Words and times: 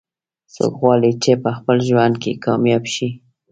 څوک 0.53 0.73
غواړي 0.81 1.11
چې 1.23 1.31
په 1.43 1.49
خپل 1.57 1.77
ژوند 1.87 2.15
کې 2.23 2.31
کامیاب 2.45 2.83
شي 2.93 3.09